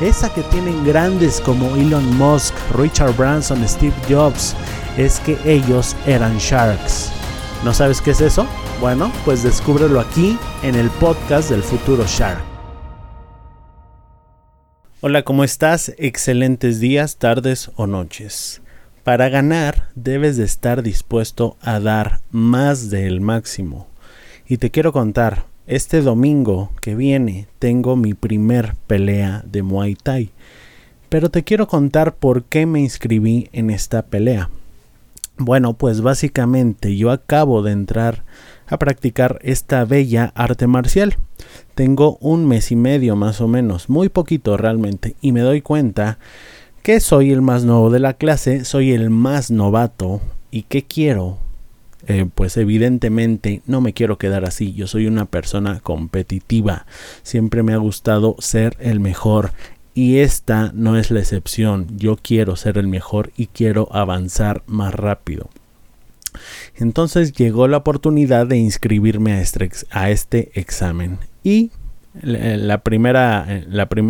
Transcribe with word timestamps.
esa 0.00 0.32
que 0.32 0.42
tienen 0.44 0.84
grandes 0.84 1.40
como 1.40 1.76
Elon 1.76 2.16
Musk, 2.16 2.54
Richard 2.74 3.14
Branson, 3.16 3.66
Steve 3.68 3.94
Jobs, 4.08 4.56
es 4.96 5.20
que 5.20 5.38
ellos 5.44 5.94
eran 6.06 6.38
sharks. 6.38 7.12
¿No 7.64 7.74
sabes 7.74 8.00
qué 8.00 8.12
es 8.12 8.20
eso? 8.20 8.46
Bueno, 8.80 9.12
pues 9.24 9.42
descúbrelo 9.42 10.00
aquí 10.00 10.38
en 10.62 10.74
el 10.74 10.88
podcast 10.90 11.50
del 11.50 11.62
futuro 11.62 12.04
Shark. 12.06 12.42
Hola, 15.02 15.22
¿cómo 15.22 15.44
estás? 15.44 15.94
Excelentes 15.98 16.80
días, 16.80 17.16
tardes 17.16 17.70
o 17.76 17.86
noches. 17.86 18.62
Para 19.04 19.28
ganar 19.28 19.88
debes 19.94 20.36
de 20.36 20.44
estar 20.44 20.82
dispuesto 20.82 21.56
a 21.60 21.80
dar 21.80 22.20
más 22.30 22.90
del 22.90 23.20
máximo. 23.20 23.88
Y 24.46 24.58
te 24.58 24.70
quiero 24.70 24.92
contar, 24.92 25.44
este 25.66 26.02
domingo 26.02 26.70
que 26.80 26.94
viene 26.94 27.46
tengo 27.58 27.96
mi 27.96 28.14
primer 28.14 28.74
pelea 28.86 29.42
de 29.46 29.62
Muay 29.62 29.94
Thai. 29.94 30.30
Pero 31.08 31.30
te 31.30 31.42
quiero 31.44 31.66
contar 31.66 32.14
por 32.14 32.44
qué 32.44 32.66
me 32.66 32.80
inscribí 32.80 33.48
en 33.52 33.70
esta 33.70 34.02
pelea. 34.02 34.50
Bueno, 35.36 35.74
pues 35.74 36.02
básicamente 36.02 36.96
yo 36.96 37.10
acabo 37.10 37.62
de 37.62 37.72
entrar 37.72 38.24
a 38.66 38.78
practicar 38.78 39.38
esta 39.42 39.84
bella 39.84 40.32
arte 40.34 40.66
marcial. 40.66 41.16
Tengo 41.74 42.18
un 42.20 42.46
mes 42.46 42.70
y 42.70 42.76
medio 42.76 43.16
más 43.16 43.40
o 43.40 43.48
menos, 43.48 43.88
muy 43.88 44.08
poquito 44.08 44.56
realmente, 44.56 45.16
y 45.20 45.32
me 45.32 45.40
doy 45.40 45.62
cuenta 45.62 46.18
que 46.82 47.00
soy 47.00 47.32
el 47.32 47.42
más 47.42 47.64
nuevo 47.64 47.90
de 47.90 48.00
la 48.00 48.14
clase, 48.14 48.64
soy 48.64 48.92
el 48.92 49.10
más 49.10 49.50
novato 49.50 50.20
y 50.50 50.62
que 50.62 50.84
quiero 50.84 51.38
eh, 52.06 52.26
pues 52.34 52.56
evidentemente 52.56 53.62
no 53.66 53.80
me 53.80 53.92
quiero 53.92 54.18
quedar 54.18 54.44
así. 54.44 54.72
Yo 54.72 54.86
soy 54.86 55.06
una 55.06 55.26
persona 55.26 55.80
competitiva. 55.80 56.86
Siempre 57.22 57.62
me 57.62 57.72
ha 57.72 57.78
gustado 57.78 58.36
ser 58.38 58.76
el 58.80 59.00
mejor. 59.00 59.52
Y 59.92 60.18
esta 60.18 60.72
no 60.74 60.96
es 60.96 61.10
la 61.10 61.20
excepción. 61.20 61.86
Yo 61.96 62.16
quiero 62.16 62.56
ser 62.56 62.78
el 62.78 62.86
mejor 62.86 63.32
y 63.36 63.46
quiero 63.48 63.88
avanzar 63.92 64.62
más 64.66 64.94
rápido. 64.94 65.50
Entonces 66.76 67.32
llegó 67.32 67.66
la 67.68 67.78
oportunidad 67.78 68.46
de 68.46 68.56
inscribirme 68.56 69.32
a 69.32 69.40
este, 69.40 69.70
a 69.90 70.10
este 70.10 70.52
examen. 70.54 71.18
Y 71.42 71.72
la 72.22 72.82
primera, 72.82 73.46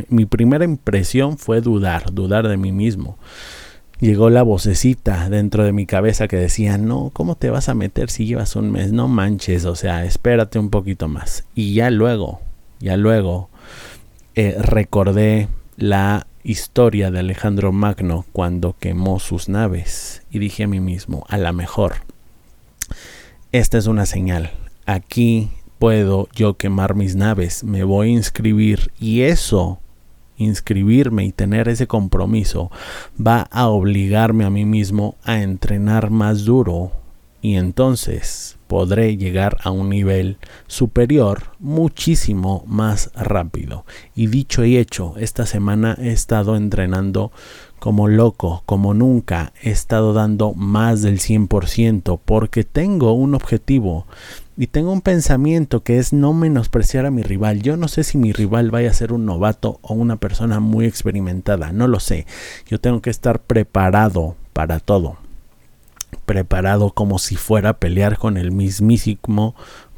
mi 0.09 0.27
primera 0.27 0.65
impresión 0.65 1.39
fue 1.39 1.61
dudar, 1.61 2.13
dudar 2.13 2.49
de 2.49 2.57
mí 2.57 2.73
mismo 2.73 3.19
llegó 4.01 4.31
la 4.31 4.43
vocecita 4.43 5.29
dentro 5.29 5.65
de 5.65 5.73
mi 5.73 5.87
cabeza 5.87 6.27
que 6.27 6.37
decía, 6.37 6.79
no, 6.79 7.11
¿cómo 7.13 7.37
te 7.37 7.51
vas 7.51 7.69
a 7.69 7.75
meter 7.75 8.11
si 8.11 8.27
llevas 8.27 8.57
un 8.57 8.71
mes? 8.71 8.93
No 8.93 9.09
manches, 9.09 9.65
o 9.65 9.77
sea, 9.77 10.05
espérate 10.05 10.59
un 10.59 10.71
poquito 10.71 11.09
más. 11.09 11.45
Y 11.55 11.75
ya 11.75 11.91
luego, 11.91 12.41
ya 12.81 12.97
luego, 12.97 13.51
eh, 14.35 14.57
recordé 14.59 15.49
la 15.77 16.27
historia 16.43 17.11
de 17.11 17.19
Alejandro 17.19 17.73
Magno 17.73 18.25
cuando 18.33 18.75
quemó 18.79 19.21
sus 19.21 19.49
naves 19.49 20.23
y 20.31 20.39
dije 20.39 20.65
a 20.65 20.69
mí 20.69 20.81
mismo, 20.81 21.25
a 21.29 21.37
la 21.37 21.53
mejor, 21.53 21.97
esta 23.53 23.77
es 23.77 23.87
una 23.87 24.07
señal, 24.07 24.53
aquí 24.87 25.51
puedo 25.79 26.29
yo 26.35 26.55
quemar 26.55 26.95
mis 26.95 27.17
naves, 27.17 27.65
me 27.65 27.85
voy 27.85 28.09
a 28.09 28.13
inscribir 28.13 28.93
y 28.99 29.23
eso 29.23 29.80
inscribirme 30.41 31.25
y 31.25 31.33
tener 31.33 31.69
ese 31.69 31.87
compromiso 31.87 32.71
va 33.25 33.43
a 33.51 33.69
obligarme 33.69 34.45
a 34.45 34.51
mí 34.51 34.65
mismo 34.65 35.17
a 35.23 35.43
entrenar 35.43 36.11
más 36.11 36.45
duro 36.45 36.93
y 37.43 37.55
entonces 37.55 38.59
podré 38.67 39.17
llegar 39.17 39.57
a 39.63 39.71
un 39.71 39.89
nivel 39.89 40.39
superior 40.67 41.53
muchísimo 41.59 42.63
más 42.67 43.11
rápido. 43.15 43.85
Y 44.15 44.27
dicho 44.27 44.65
y 44.65 44.77
hecho, 44.77 45.15
esta 45.17 45.47
semana 45.47 45.97
he 45.99 46.13
estado 46.13 46.55
entrenando 46.57 47.33
como 47.79 48.09
loco, 48.09 48.63
como 48.67 48.93
nunca, 48.93 49.53
he 49.63 49.71
estado 49.71 50.13
dando 50.13 50.53
más 50.53 51.01
del 51.03 51.19
100% 51.19 52.21
porque 52.25 52.63
tengo 52.63 53.13
un 53.15 53.35
objetivo 53.35 54.07
y 54.61 54.67
tengo 54.67 54.93
un 54.93 55.01
pensamiento 55.01 55.83
que 55.83 55.99
es 55.99 56.13
no 56.13 56.35
menospreciar 56.35 57.07
a 57.07 57.11
mi 57.11 57.23
rival. 57.23 57.63
Yo 57.63 57.79
no 57.79 57.89
sé 57.89 58.05
si 58.05 58.19
mi 58.19 58.31
rival 58.35 58.71
vaya 58.71 58.91
a 58.91 58.93
ser 58.93 59.15
un 59.15 59.25
novato 59.25 59.79
o 59.81 59.95
una 59.95 60.17
persona 60.17 60.61
muy 60.61 60.85
experimentada, 60.85 61.73
no 61.73 61.89
lo 61.89 61.99
sé. 61.99 62.27
Yo 62.67 62.79
tengo 62.79 63.01
que 63.01 63.09
estar 63.09 63.41
preparado 63.41 64.37
para 64.53 64.79
todo. 64.79 65.17
Preparado 66.27 66.91
como 66.91 67.19
si 67.19 67.37
fuera 67.37 67.71
a 67.71 67.79
pelear 67.79 68.19
con 68.19 68.37
el 68.37 68.53
mismísimo 68.53 69.55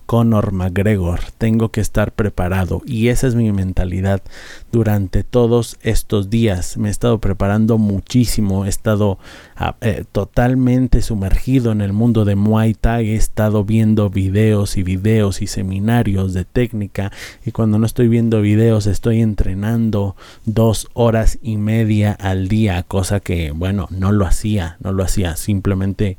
Conor 0.07 0.53
McGregor. 0.53 1.21
Tengo 1.39 1.71
que 1.71 1.81
estar 1.81 2.13
preparado. 2.13 2.83
Y 2.87 3.09
esa 3.09 3.27
es 3.27 3.35
mi 3.35 3.53
mentalidad 3.53 4.23
durante 4.71 5.25
todos 5.25 5.77
estos 5.83 6.31
días. 6.31 6.77
Me 6.77 6.89
he 6.89 6.91
estado 6.91 7.19
preparando 7.19 7.79
muchísimo, 7.79 8.67
he 8.67 8.69
estado 8.69 9.19
ah, 9.57 9.77
eh, 9.81 10.05
totalmente 10.11 11.03
sumergido 11.03 11.73
en 11.73 11.81
el 11.81 11.93
mundo 11.93 12.25
de 12.25 12.37
Muay 12.37 12.75
Thai, 12.75 13.11
he 13.11 13.15
estado 13.15 13.65
viendo 13.65 14.11
videos 14.11 14.77
y 14.77 14.83
videos 14.83 15.43
y 15.43 15.47
seminarios 15.47 16.35
de 16.35 16.45
técnica. 16.45 17.13
Y 17.45 17.53
cuando 17.53 17.79
no 17.79 17.87
estoy 17.87 18.09
viendo 18.09 18.41
videos 18.41 18.87
estoy 18.87 19.21
entrenando 19.21 20.17
dos 20.45 20.89
horas 20.95 21.39
y 21.43 21.57
media 21.57 22.13
al 22.13 22.49
día, 22.49 22.83
cosa 22.83 23.21
que 23.21 23.51
bueno, 23.51 23.89
no 23.91 24.13
lo 24.13 24.27
hacía, 24.27 24.77
no 24.81 24.93
lo 24.93 25.05
hacía, 25.05 25.37
simplemente 25.37 26.19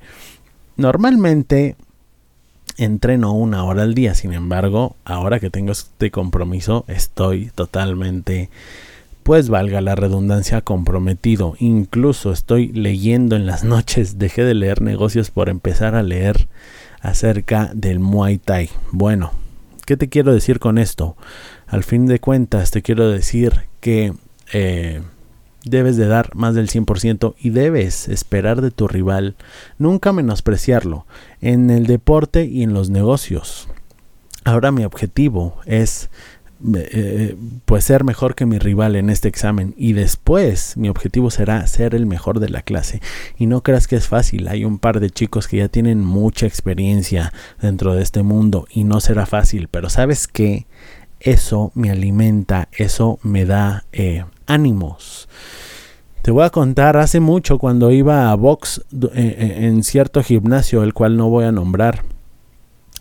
normalmente 0.77 1.75
entreno 2.77 3.33
una 3.33 3.63
hora 3.63 3.83
al 3.83 3.93
día. 3.93 4.15
Sin 4.15 4.33
embargo, 4.33 4.95
ahora 5.05 5.39
que 5.39 5.49
tengo 5.49 5.71
este 5.71 6.11
compromiso, 6.11 6.85
estoy 6.87 7.51
totalmente, 7.55 8.49
pues 9.23 9.49
valga 9.49 9.81
la 9.81 9.95
redundancia, 9.95 10.61
comprometido. 10.61 11.55
Incluso 11.59 12.31
estoy 12.31 12.69
leyendo 12.69 13.35
en 13.35 13.45
las 13.45 13.63
noches. 13.63 14.17
Dejé 14.17 14.43
de 14.43 14.53
leer 14.53 14.81
negocios 14.81 15.31
por 15.31 15.49
empezar 15.49 15.95
a 15.95 16.03
leer 16.03 16.47
acerca 17.01 17.71
del 17.73 17.99
Muay 17.99 18.37
Thai. 18.37 18.69
Bueno, 18.91 19.31
¿qué 19.85 19.97
te 19.97 20.09
quiero 20.09 20.33
decir 20.33 20.59
con 20.59 20.77
esto? 20.77 21.15
Al 21.67 21.83
fin 21.83 22.05
de 22.05 22.19
cuentas, 22.19 22.71
te 22.71 22.81
quiero 22.81 23.09
decir 23.09 23.61
que... 23.79 24.13
Eh, 24.51 25.01
debes 25.63 25.97
de 25.97 26.07
dar 26.07 26.35
más 26.35 26.55
del 26.55 26.69
100% 26.69 27.35
y 27.39 27.49
debes 27.49 28.07
esperar 28.07 28.61
de 28.61 28.71
tu 28.71 28.87
rival, 28.87 29.35
nunca 29.77 30.13
menospreciarlo, 30.13 31.05
en 31.41 31.69
el 31.69 31.85
deporte 31.85 32.45
y 32.45 32.63
en 32.63 32.73
los 32.73 32.89
negocios. 32.89 33.67
Ahora 34.45 34.71
mi 34.71 34.83
objetivo 34.83 35.61
es 35.65 36.09
eh, 36.75 37.35
pues 37.65 37.83
ser 37.83 38.05
mejor 38.05 38.35
que 38.35 38.45
mi 38.45 38.57
rival 38.57 38.95
en 38.95 39.09
este 39.09 39.27
examen 39.27 39.73
y 39.75 39.91
después 39.91 40.77
mi 40.77 40.87
objetivo 40.87 41.29
será 41.29 41.67
ser 41.67 41.93
el 41.93 42.05
mejor 42.05 42.39
de 42.39 42.47
la 42.47 42.61
clase 42.61 43.01
y 43.37 43.47
no 43.47 43.63
creas 43.63 43.85
que 43.85 43.97
es 43.97 44.07
fácil 44.07 44.47
hay 44.47 44.63
un 44.63 44.79
par 44.79 45.01
de 45.01 45.09
chicos 45.09 45.49
que 45.49 45.57
ya 45.57 45.67
tienen 45.67 45.99
mucha 45.99 46.45
experiencia 46.45 47.33
dentro 47.61 47.95
de 47.95 48.01
este 48.01 48.23
mundo 48.23 48.65
y 48.69 48.85
no 48.85 49.01
será 49.01 49.25
fácil 49.25 49.67
pero 49.67 49.89
sabes 49.89 50.25
que 50.25 50.65
eso 51.19 51.73
me 51.75 51.91
alimenta 51.91 52.69
eso 52.71 53.19
me 53.23 53.43
da 53.43 53.83
eh, 53.91 54.23
ánimos. 54.53 55.27
Te 56.21 56.31
voy 56.31 56.45
a 56.45 56.51
contar 56.51 56.95
hace 56.95 57.19
mucho 57.19 57.57
cuando 57.57 57.91
iba 57.91 58.31
a 58.31 58.35
box 58.35 58.79
eh, 58.93 59.09
eh, 59.13 59.65
en 59.65 59.83
cierto 59.83 60.23
gimnasio, 60.23 60.81
el 60.83 60.93
cual 60.93 61.17
no 61.17 61.27
voy 61.29 61.43
a 61.43 61.51
nombrar. 61.51 62.03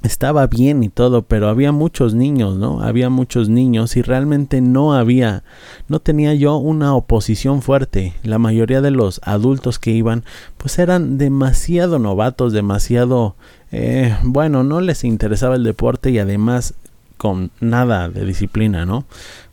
estaba 0.02 0.48
bien 0.48 0.82
y 0.82 0.88
todo, 0.88 1.22
pero 1.22 1.48
había 1.48 1.70
muchos 1.70 2.14
niños, 2.14 2.56
¿no? 2.56 2.82
Había 2.82 3.10
muchos 3.10 3.48
niños 3.48 3.96
y 3.96 4.02
realmente 4.02 4.60
no 4.60 4.94
había, 4.94 5.44
no 5.86 6.00
tenía 6.00 6.34
yo 6.34 6.56
una 6.56 6.96
oposición 6.96 7.62
fuerte. 7.62 8.14
La 8.24 8.38
mayoría 8.40 8.80
de 8.80 8.90
los 8.90 9.20
adultos 9.22 9.78
que 9.78 9.92
iban, 9.92 10.24
pues 10.56 10.80
eran 10.80 11.16
demasiado 11.16 12.00
novatos, 12.00 12.52
demasiado, 12.52 13.36
eh, 13.70 14.16
bueno, 14.24 14.64
no 14.64 14.80
les 14.80 15.04
interesaba 15.04 15.54
el 15.54 15.62
deporte 15.62 16.10
y 16.10 16.18
además 16.18 16.74
con 17.18 17.52
nada 17.60 18.08
de 18.08 18.24
disciplina, 18.24 18.84
¿no? 18.84 19.04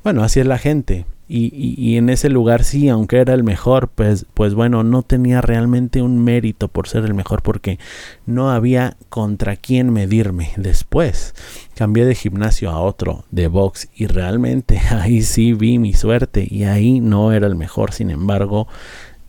Bueno, 0.03 0.23
así 0.23 0.39
es 0.39 0.47
la 0.47 0.57
gente. 0.57 1.05
Y, 1.31 1.95
en 1.95 2.09
ese 2.09 2.27
lugar 2.27 2.63
sí, 2.63 2.89
aunque 2.89 3.17
era 3.17 3.35
el 3.35 3.43
mejor, 3.43 3.89
pues, 3.89 4.25
pues 4.33 4.55
bueno, 4.55 4.83
no 4.83 5.03
tenía 5.03 5.41
realmente 5.41 6.01
un 6.01 6.23
mérito 6.23 6.69
por 6.69 6.87
ser 6.87 7.05
el 7.05 7.13
mejor 7.13 7.43
porque 7.43 7.77
no 8.25 8.49
había 8.49 8.97
contra 9.09 9.55
quién 9.55 9.93
medirme. 9.93 10.49
Después 10.57 11.35
cambié 11.75 12.05
de 12.05 12.15
gimnasio 12.15 12.71
a 12.71 12.81
otro, 12.81 13.25
de 13.29 13.47
box, 13.47 13.89
y 13.93 14.07
realmente 14.07 14.79
ahí 14.89 15.21
sí 15.21 15.53
vi 15.53 15.77
mi 15.77 15.93
suerte 15.93 16.47
y 16.49 16.63
ahí 16.63 16.99
no 16.99 17.31
era 17.31 17.45
el 17.45 17.55
mejor. 17.55 17.93
Sin 17.93 18.09
embargo, 18.09 18.67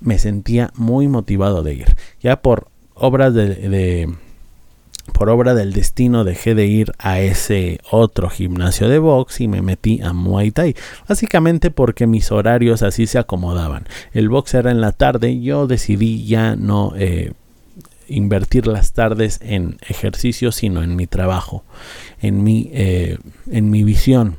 me 0.00 0.18
sentía 0.18 0.72
muy 0.76 1.06
motivado 1.06 1.62
de 1.62 1.74
ir. 1.74 1.96
Ya 2.22 2.40
por 2.40 2.68
obras 2.94 3.34
de 3.34 4.08
por 5.12 5.28
obra 5.30 5.54
del 5.54 5.72
destino 5.72 6.24
dejé 6.24 6.54
de 6.54 6.66
ir 6.66 6.92
a 6.98 7.20
ese 7.20 7.80
otro 7.90 8.30
gimnasio 8.30 8.88
de 8.88 8.98
box 8.98 9.40
y 9.40 9.48
me 9.48 9.62
metí 9.62 10.00
a 10.02 10.12
Muay 10.12 10.50
Thai. 10.50 10.74
Básicamente 11.08 11.70
porque 11.70 12.06
mis 12.06 12.32
horarios 12.32 12.82
así 12.82 13.06
se 13.06 13.18
acomodaban. 13.18 13.86
El 14.12 14.28
box 14.28 14.54
era 14.54 14.70
en 14.70 14.80
la 14.80 14.92
tarde, 14.92 15.40
yo 15.40 15.66
decidí 15.66 16.26
ya 16.26 16.56
no 16.56 16.92
eh, 16.96 17.32
invertir 18.08 18.66
las 18.66 18.92
tardes 18.92 19.40
en 19.42 19.78
ejercicio, 19.88 20.52
sino 20.52 20.82
en 20.82 20.96
mi 20.96 21.06
trabajo, 21.06 21.64
en 22.20 22.42
mi, 22.42 22.70
eh, 22.72 23.18
en 23.50 23.70
mi 23.70 23.84
visión, 23.84 24.36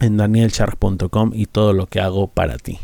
en 0.00 0.16
danielshark.com 0.16 1.32
y 1.34 1.46
todo 1.46 1.72
lo 1.72 1.86
que 1.86 2.00
hago 2.00 2.28
para 2.28 2.56
ti 2.56 2.78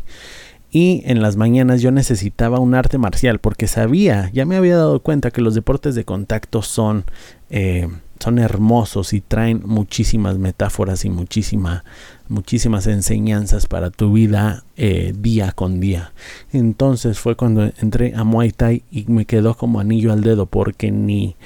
y 0.74 1.02
en 1.04 1.22
las 1.22 1.36
mañanas 1.36 1.82
yo 1.82 1.92
necesitaba 1.92 2.58
un 2.58 2.74
arte 2.74 2.98
marcial 2.98 3.38
porque 3.38 3.68
sabía, 3.68 4.28
ya 4.32 4.44
me 4.44 4.56
había 4.56 4.76
dado 4.76 4.98
cuenta 4.98 5.30
que 5.30 5.40
los 5.40 5.54
deportes 5.54 5.94
de 5.94 6.04
contacto 6.04 6.62
son, 6.62 7.04
eh, 7.48 7.88
son 8.18 8.40
hermosos 8.40 9.12
y 9.12 9.20
traen 9.20 9.62
muchísimas 9.64 10.36
metáforas 10.36 11.04
y 11.04 11.10
muchísima, 11.10 11.84
muchísimas 12.26 12.88
enseñanzas 12.88 13.68
para 13.68 13.90
tu 13.90 14.12
vida 14.12 14.64
eh, 14.76 15.14
día 15.16 15.52
con 15.52 15.78
día. 15.78 16.12
Entonces 16.52 17.20
fue 17.20 17.36
cuando 17.36 17.70
entré 17.80 18.12
a 18.16 18.24
Muay 18.24 18.50
Thai 18.50 18.82
y 18.90 19.04
me 19.06 19.26
quedó 19.26 19.56
como 19.56 19.78
anillo 19.78 20.12
al 20.12 20.22
dedo 20.22 20.46
porque 20.46 20.90
ni... 20.90 21.36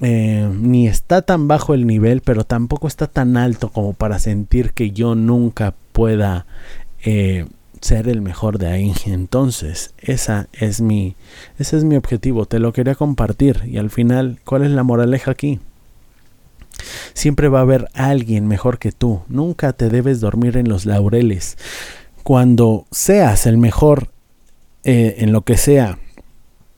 Eh, 0.00 0.50
ni 0.60 0.86
está 0.86 1.22
tan 1.22 1.48
bajo 1.48 1.72
el 1.72 1.86
nivel, 1.86 2.20
pero 2.20 2.44
tampoco 2.44 2.88
está 2.88 3.06
tan 3.06 3.38
alto 3.38 3.70
como 3.70 3.94
para 3.94 4.18
sentir 4.18 4.72
que 4.72 4.90
yo 4.90 5.14
nunca 5.14 5.72
pueda 5.92 6.46
ser 7.84 8.08
el 8.08 8.22
mejor 8.22 8.58
de 8.58 8.68
ahí. 8.68 8.94
Entonces, 9.04 9.92
esa 9.98 10.48
es 10.54 10.80
mi 10.80 11.16
ese 11.58 11.76
es 11.76 11.84
mi 11.84 11.96
objetivo, 11.96 12.46
te 12.46 12.58
lo 12.58 12.72
quería 12.72 12.94
compartir 12.94 13.62
y 13.66 13.76
al 13.76 13.90
final, 13.90 14.40
¿cuál 14.44 14.64
es 14.64 14.70
la 14.70 14.82
moraleja 14.82 15.30
aquí? 15.30 15.60
Siempre 17.12 17.48
va 17.48 17.58
a 17.58 17.62
haber 17.62 17.88
alguien 17.92 18.48
mejor 18.48 18.78
que 18.78 18.90
tú. 18.90 19.22
Nunca 19.28 19.74
te 19.74 19.90
debes 19.90 20.20
dormir 20.20 20.56
en 20.56 20.68
los 20.68 20.86
laureles. 20.86 21.58
Cuando 22.22 22.86
seas 22.90 23.46
el 23.46 23.58
mejor 23.58 24.08
eh, 24.82 25.16
en 25.18 25.32
lo 25.32 25.42
que 25.42 25.58
sea, 25.58 25.98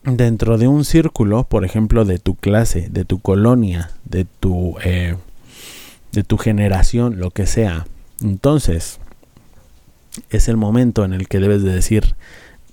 dentro 0.03 0.59
de 0.59 0.67
un 0.67 0.85
círculo, 0.85 1.45
por 1.45 1.65
ejemplo, 1.65 2.05
de 2.05 2.19
tu 2.19 2.35
clase, 2.35 2.89
de 2.91 3.05
tu 3.05 3.21
colonia, 3.21 3.93
de 4.05 4.25
tu, 4.25 4.75
eh, 4.85 5.15
de 6.11 6.25
tu 6.25 6.37
generación, 6.37 7.21
lo 7.21 7.31
que 7.31 7.47
sea, 7.47 7.87
entonces 8.21 8.99
es 10.31 10.49
el 10.49 10.57
momento 10.57 11.05
en 11.05 11.13
el 11.13 11.29
que 11.29 11.41
debes 11.41 11.63
de 11.63 11.73
decir, 11.73 12.15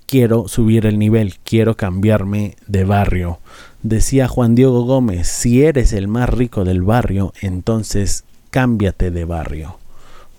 quiero 0.06 0.48
subir 0.48 0.86
el 0.86 0.98
nivel, 0.98 1.34
quiero 1.44 1.76
cambiarme 1.76 2.56
de 2.66 2.84
barrio. 2.84 3.38
Decía 3.82 4.28
Juan 4.28 4.54
Diego 4.54 4.82
Gómez, 4.84 5.28
si 5.28 5.62
eres 5.62 5.92
el 5.92 6.08
más 6.08 6.28
rico 6.28 6.64
del 6.64 6.82
barrio, 6.82 7.32
entonces 7.40 8.24
cámbiate 8.50 9.10
de 9.10 9.24
barrio, 9.24 9.78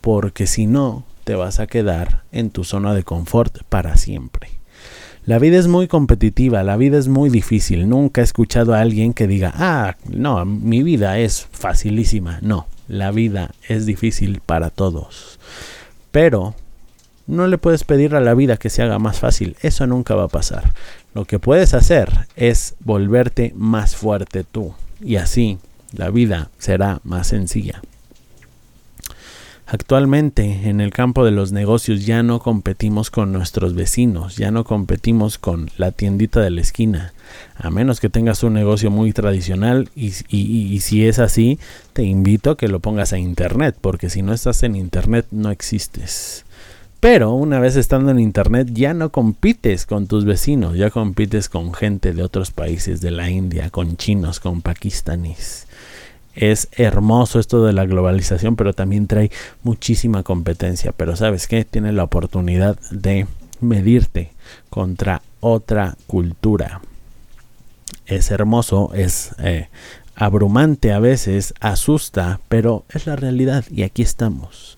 porque 0.01 0.47
si 0.47 0.65
no, 0.67 1.03
te 1.25 1.35
vas 1.35 1.59
a 1.59 1.67
quedar 1.67 2.23
en 2.31 2.51
tu 2.51 2.63
zona 2.63 2.93
de 2.93 3.03
confort 3.03 3.63
para 3.67 3.97
siempre. 3.97 4.49
La 5.25 5.39
vida 5.39 5.57
es 5.57 5.67
muy 5.67 5.87
competitiva, 5.87 6.61
la 6.61 6.77
vida 6.77 6.99
es 6.99 7.07
muy 7.07 7.31
difícil. 7.31 7.89
Nunca 7.89 8.21
he 8.21 8.23
escuchado 8.23 8.75
a 8.75 8.81
alguien 8.81 9.11
que 9.13 9.25
diga, 9.25 9.51
ah, 9.55 9.95
no, 10.07 10.45
mi 10.45 10.83
vida 10.83 11.17
es 11.17 11.47
facilísima. 11.51 12.37
No, 12.43 12.67
la 12.87 13.09
vida 13.09 13.51
es 13.67 13.87
difícil 13.87 14.39
para 14.45 14.69
todos. 14.69 15.39
Pero 16.11 16.53
no 17.27 17.47
le 17.47 17.57
puedes 17.57 17.83
pedir 17.83 18.15
a 18.15 18.21
la 18.21 18.33
vida 18.33 18.57
que 18.57 18.69
se 18.69 18.81
haga 18.81 18.99
más 18.99 19.19
fácil, 19.19 19.55
eso 19.61 19.87
nunca 19.87 20.15
va 20.15 20.25
a 20.25 20.29
pasar. 20.29 20.73
Lo 21.13 21.25
que 21.25 21.39
puedes 21.39 21.73
hacer 21.73 22.27
es 22.35 22.75
volverte 22.79 23.53
más 23.55 23.95
fuerte 23.95 24.43
tú 24.43 24.73
y 25.01 25.15
así 25.15 25.57
la 25.91 26.09
vida 26.09 26.49
será 26.57 26.99
más 27.03 27.27
sencilla. 27.27 27.81
Actualmente 29.67 30.69
en 30.69 30.79
el 30.79 30.91
campo 30.91 31.25
de 31.25 31.31
los 31.31 31.51
negocios 31.51 32.05
ya 32.05 32.21
no 32.21 32.39
competimos 32.39 33.09
con 33.09 33.31
nuestros 33.31 33.73
vecinos, 33.73 34.35
ya 34.35 34.51
no 34.51 34.63
competimos 34.63 35.39
con 35.39 35.71
la 35.77 35.91
tiendita 35.91 36.39
de 36.39 36.51
la 36.51 36.61
esquina, 36.61 37.13
a 37.55 37.71
menos 37.71 37.99
que 37.99 38.09
tengas 38.09 38.43
un 38.43 38.53
negocio 38.53 38.91
muy 38.91 39.11
tradicional 39.11 39.89
y, 39.95 40.13
y, 40.29 40.79
si 40.81 41.07
es 41.07 41.17
así, 41.17 41.57
te 41.93 42.03
invito 42.03 42.51
a 42.51 42.57
que 42.57 42.67
lo 42.67 42.79
pongas 42.79 43.11
a 43.11 43.17
internet, 43.17 43.75
porque 43.81 44.11
si 44.11 44.21
no 44.21 44.33
estás 44.33 44.61
en 44.61 44.75
internet 44.75 45.25
no 45.31 45.49
existes. 45.49 46.45
Pero 47.07 47.33
una 47.33 47.59
vez 47.59 47.75
estando 47.75 48.09
en 48.09 48.19
internet 48.19 48.69
ya 48.73 48.95
no 48.95 49.11
compites 49.11 49.85
con 49.85 50.07
tus 50.07 50.25
vecinos, 50.25 50.75
ya 50.75 50.89
compites 50.89 51.49
con 51.49 51.71
gente 51.71 52.13
de 52.13 52.23
otros 52.23 52.49
países, 52.49 52.99
de 52.99 53.11
la 53.11 53.29
India, 53.29 53.69
con 53.69 53.95
chinos, 53.95 54.39
con 54.39 54.63
pakistaníes. 54.63 55.67
Es 56.33 56.67
hermoso 56.71 57.39
esto 57.39 57.63
de 57.63 57.73
la 57.73 57.85
globalización, 57.85 58.55
pero 58.55 58.73
también 58.73 59.05
trae 59.05 59.29
muchísima 59.61 60.23
competencia. 60.23 60.93
Pero 60.93 61.15
sabes 61.15 61.47
qué? 61.47 61.63
Tienes 61.63 61.93
la 61.93 62.05
oportunidad 62.05 62.79
de 62.89 63.27
medirte 63.61 64.31
contra 64.71 65.21
otra 65.41 65.97
cultura. 66.07 66.81
Es 68.07 68.31
hermoso, 68.31 68.95
es 68.95 69.35
eh, 69.37 69.69
abrumante 70.15 70.91
a 70.91 70.97
veces, 70.97 71.53
asusta, 71.59 72.39
pero 72.47 72.83
es 72.89 73.05
la 73.05 73.15
realidad 73.15 73.63
y 73.69 73.83
aquí 73.83 74.01
estamos. 74.01 74.74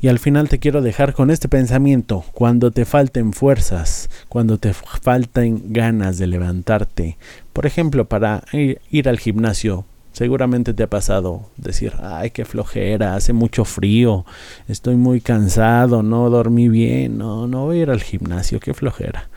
Y 0.00 0.06
al 0.06 0.20
final 0.20 0.48
te 0.48 0.60
quiero 0.60 0.80
dejar 0.80 1.12
con 1.12 1.30
este 1.30 1.48
pensamiento. 1.48 2.24
Cuando 2.32 2.70
te 2.70 2.84
falten 2.84 3.32
fuerzas, 3.32 4.08
cuando 4.28 4.58
te 4.58 4.72
falten 4.72 5.72
ganas 5.72 6.18
de 6.18 6.28
levantarte, 6.28 7.18
por 7.52 7.66
ejemplo, 7.66 8.04
para 8.04 8.44
ir, 8.52 9.08
al 9.08 9.18
gimnasio, 9.18 9.86
seguramente 10.12 10.72
te 10.72 10.84
ha 10.84 10.88
pasado 10.88 11.50
decir, 11.56 11.94
ay, 12.00 12.30
qué 12.30 12.44
flojera, 12.44 13.16
hace 13.16 13.32
mucho 13.32 13.64
frío, 13.64 14.24
estoy 14.68 14.94
muy 14.94 15.20
cansado, 15.20 16.04
no 16.04 16.30
dormí 16.30 16.68
bien, 16.68 17.18
no, 17.18 17.48
no 17.48 17.64
voy 17.64 17.80
a 17.80 17.82
ir 17.82 17.90
al 17.90 18.02
gimnasio, 18.02 18.60
qué 18.60 18.74
flojera. 18.74 19.28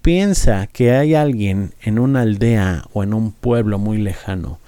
Piensa 0.00 0.66
que 0.66 0.90
hay 0.90 1.14
alguien 1.14 1.74
en 1.80 2.00
una 2.00 2.22
aldea 2.22 2.86
o 2.92 3.04
en 3.04 3.14
un 3.14 3.30
pueblo 3.30 3.78
muy 3.78 3.98
lejano 3.98 4.58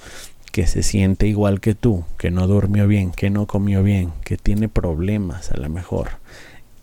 que 0.55 0.69
se 0.69 0.85
siente 0.85 1.27
igual 1.27 1.61
que 1.61 1.75
tú, 1.75 2.05
que 2.17 2.31
no 2.31 2.47
durmió 2.47 2.87
bien, 2.87 3.11
que 3.11 3.29
no 3.29 3.49
comió 3.49 3.83
bien, 3.83 4.13
que 4.25 4.37
tiene 4.37 4.69
problemas 4.69 5.51
a 5.51 5.57
lo 5.57 5.69
mejor. 5.69 6.11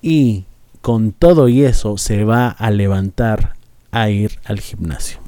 Y 0.02 0.44
con 0.82 1.14
todo 1.14 1.48
y 1.48 1.64
eso 1.64 1.98
se 1.98 2.26
va 2.26 2.50
a 2.50 2.70
levantar 2.70 3.54
a 3.92 4.10
ir 4.10 4.40
al 4.44 4.60
gimnasio. 4.60 5.20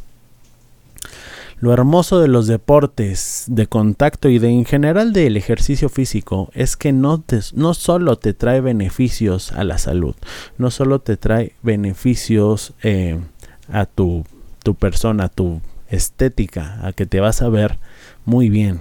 Lo 1.62 1.72
hermoso 1.72 2.20
de 2.20 2.28
los 2.28 2.48
deportes 2.48 3.46
de 3.48 3.68
contacto 3.68 4.28
y 4.28 4.40
de 4.40 4.50
en 4.50 4.66
general 4.66 5.14
del 5.14 5.38
ejercicio 5.38 5.88
físico 5.88 6.50
es 6.54 6.76
que 6.76 6.92
no, 6.92 7.24
no 7.54 7.74
solo 7.74 8.18
te 8.18 8.34
trae 8.34 8.60
beneficios 8.60 9.54
a 9.54 9.64
la 9.64 9.78
salud, 9.78 10.16
no 10.58 10.70
solo 10.70 11.00
te 11.00 11.16
trae 11.16 11.54
beneficios 11.62 12.74
eh, 12.84 13.22
a 13.70 13.86
tu, 13.86 14.26
tu 14.64 14.76
persona, 14.76 15.30
tu 15.30 15.62
estética, 15.96 16.80
a 16.86 16.94
que 16.94 17.06
te 17.06 17.20
vas 17.20 17.42
a 17.42 17.50
ver 17.50 17.78
muy 18.26 18.50
bien. 18.50 18.80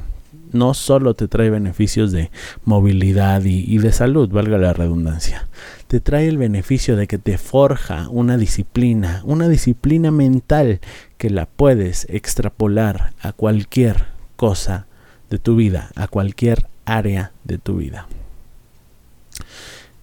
No 0.52 0.74
solo 0.74 1.14
te 1.14 1.28
trae 1.28 1.48
beneficios 1.48 2.12
de 2.12 2.30
movilidad 2.64 3.42
y, 3.44 3.78
de 3.78 3.92
salud, 3.92 4.28
valga 4.28 4.58
la 4.58 4.72
redundancia. 4.74 5.48
Te 5.88 6.00
trae 6.00 6.28
el 6.28 6.36
beneficio 6.36 6.94
de 6.96 7.06
que 7.06 7.18
te 7.18 7.38
forja 7.38 8.08
una 8.10 8.36
disciplina, 8.36 9.22
una 9.24 9.48
disciplina 9.48 10.10
mental 10.10 10.80
que 11.16 11.30
la 11.30 11.46
puedes 11.46 12.06
extrapolar 12.10 13.12
a 13.20 13.32
cualquier 13.32 14.06
cosa 14.36 14.86
de 15.30 15.38
tu 15.38 15.56
vida, 15.56 15.90
a 15.94 16.06
cualquier 16.06 16.66
área 16.84 17.32
de 17.44 17.58
tu 17.58 17.76
vida. 17.76 18.06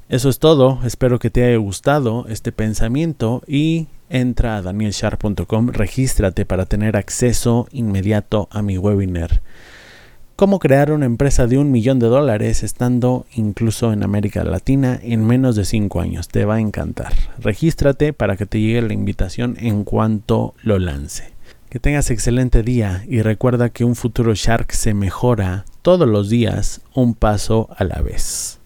Eso 0.10 0.28
es 0.30 0.40
todo, 0.40 0.80
espero 0.84 1.20
que 1.20 1.30
te 1.30 1.44
haya 1.44 1.58
gustado 1.58 2.26
este 2.30 2.52
pensamiento 2.52 3.44
y 3.46 3.90
entra 4.10 4.58
a 4.58 4.64
danielshar.com, 4.64 5.68
regístrate 5.68 6.48
para 6.48 6.66
tener 6.66 6.98
acceso 6.98 7.68
inmediato 7.72 8.48
a 8.50 8.64
mi 8.64 8.80
webinar. 8.80 9.44
Cómo 10.36 10.58
crear 10.58 10.92
una 10.92 11.06
empresa 11.06 11.46
de 11.46 11.60
un 11.60 11.70
millón 11.70 12.00
de 12.00 12.08
dólares 12.08 12.64
estando 12.64 13.28
incluso 13.36 13.94
en 13.94 14.02
América 14.02 14.44
Latina 14.44 15.00
en 15.04 15.24
menos 15.28 15.56
de 15.56 15.64
5 15.64 16.02
años. 16.02 16.28
Te 16.28 16.44
va 16.44 16.56
a 16.56 16.60
encantar. 16.60 17.14
Regístrate 17.38 18.12
para 18.12 18.36
que 18.36 18.48
te 18.48 18.60
llegue 18.60 18.82
la 18.82 18.94
invitación 18.94 19.58
en 19.60 19.84
cuanto 19.84 20.56
lo 20.64 20.80
lance. 20.80 21.34
Que 21.70 21.80
tengas 21.80 22.10
excelente 22.10 22.64
día 22.64 23.04
y 23.08 23.22
recuerda 23.22 23.70
que 23.70 23.84
un 23.84 23.96
futuro 23.96 24.34
Shark 24.34 24.72
se 24.72 24.96
mejora 24.96 25.66
todos 25.84 26.08
los 26.08 26.30
días 26.30 26.82
un 26.96 27.14
paso 27.14 27.70
a 27.78 27.84
la 27.84 28.02
vez. 28.02 28.59